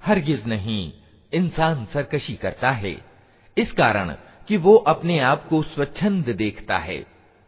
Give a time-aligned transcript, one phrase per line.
[0.00, 0.84] हरगिज नहीं
[1.32, 2.92] इंसान सरकशी करता है
[3.56, 4.12] इस कारण
[4.48, 6.98] कि वो अपने आप को स्वच्छंद देखता है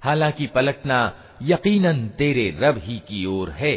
[0.03, 1.01] हालांकि पलटना
[1.43, 3.75] यकीनन तेरे रब ही की ओर है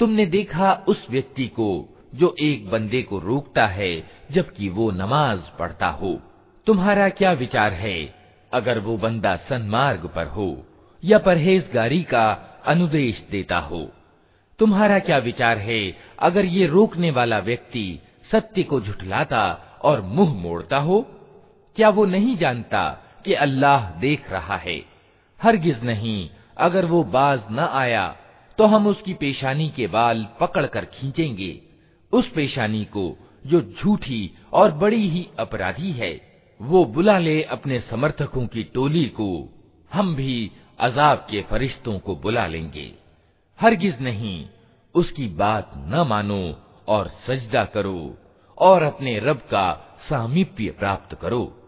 [0.00, 1.68] तुमने देखा उस व्यक्ति को
[2.13, 6.19] जो एक बंदे को रोकता है, जबकि वो नमाज़ पढ़ता हो।
[6.67, 8.13] तुम्हारा क्या विचार है?
[8.53, 10.65] अगर वो बंदा सन्मार्ग पर हो,
[11.03, 12.31] या परहेजगारी का
[12.65, 13.91] अनुदेश देता हो।
[14.59, 15.97] तुम्हारा क्या विचार है?
[16.19, 17.99] अगर ये रोकने वाला व्यक्ति
[18.31, 21.01] सत्य को झुठलाता और मुँह मोड़ता हो,
[21.75, 22.89] क्या वो नहीं जानता
[23.25, 24.81] कि अल्लाह देख रहा है?
[25.39, 28.15] हरगिज नहीं, अगर वो बाज न आया
[28.57, 31.72] तो हम उसकी पेशानी के बाल पकड़कर खींचेंगे।
[32.13, 36.21] उस पेशानी को जो झूठी और बड़ी ही अपराधी है,
[36.61, 39.49] वो बुला ले अपने समर्थकों की टोली को।
[39.93, 42.93] हम भी अजाब के फरिश्तों को बुला लेंगे।
[43.61, 44.45] हरगिज नहीं,
[44.95, 46.57] उसकी बात न मानो
[46.87, 48.17] और सजदा करो
[48.57, 51.62] और अपने रब का सामीप्य प्राप्त करो।